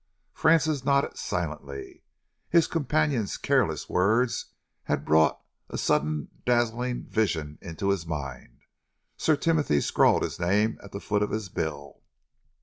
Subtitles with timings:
[0.33, 2.01] Francis nodded silently.
[2.49, 4.47] His companion's careless words
[4.85, 5.39] had brought
[5.69, 8.61] a sudden dazzling vision into his mind.
[9.15, 12.01] Sir Timothy scrawled his name at the foot of his bill.